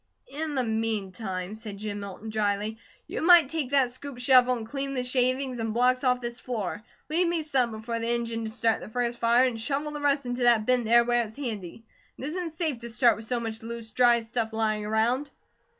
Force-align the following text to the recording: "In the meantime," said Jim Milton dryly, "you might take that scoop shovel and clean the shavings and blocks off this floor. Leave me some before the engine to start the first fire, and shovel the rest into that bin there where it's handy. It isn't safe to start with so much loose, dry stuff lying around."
"In 0.33 0.55
the 0.55 0.63
meantime," 0.63 1.53
said 1.53 1.77
Jim 1.77 1.99
Milton 1.99 2.31
dryly, 2.31 2.79
"you 3.05 3.21
might 3.21 3.49
take 3.51 3.69
that 3.69 3.91
scoop 3.91 4.17
shovel 4.17 4.55
and 4.57 4.67
clean 4.67 4.95
the 4.95 5.03
shavings 5.03 5.59
and 5.59 5.75
blocks 5.75 6.03
off 6.03 6.21
this 6.21 6.39
floor. 6.39 6.81
Leave 7.07 7.27
me 7.27 7.43
some 7.43 7.69
before 7.69 7.99
the 7.99 8.09
engine 8.09 8.45
to 8.45 8.49
start 8.51 8.79
the 8.81 8.89
first 8.89 9.19
fire, 9.19 9.45
and 9.45 9.61
shovel 9.61 9.91
the 9.91 10.01
rest 10.01 10.25
into 10.25 10.41
that 10.41 10.65
bin 10.65 10.85
there 10.85 11.03
where 11.03 11.23
it's 11.23 11.35
handy. 11.35 11.83
It 12.17 12.23
isn't 12.25 12.53
safe 12.53 12.79
to 12.79 12.89
start 12.89 13.15
with 13.15 13.25
so 13.25 13.39
much 13.39 13.61
loose, 13.61 13.91
dry 13.91 14.21
stuff 14.21 14.53
lying 14.53 14.87
around." 14.87 15.29